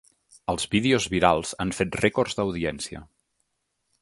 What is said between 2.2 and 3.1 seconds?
d’audiència.